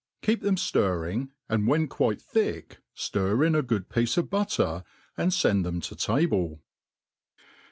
Keep 0.23 0.41
them 0.41 0.55
ftirring, 0.55 1.29
and 1.47 1.67
when 1.67 1.87
quite 1.87 2.19
thick, 2.19 2.79
ftir 2.97 3.45
in 3.45 3.53
a 3.53 3.61
good 3.61 3.87
piece 3.87 4.17
of 4.17 4.31
butter, 4.31 4.83
and 5.15 5.31
fend 5.31 5.63
them 5.63 5.79
to 5.81 5.95
table. 5.95 6.63